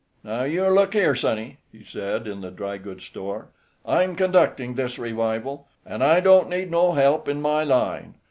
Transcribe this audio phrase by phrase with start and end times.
[0.23, 3.49] "Now you look here, sonny," he said, in the dry goods store,
[3.85, 8.15] "I'm conducting this revival, an' I don't need no help in my line.